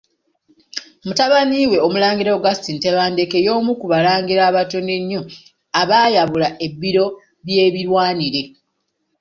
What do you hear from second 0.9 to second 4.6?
Mutabani we Omulangira Augustine Tebandeke y'omu ku Balangira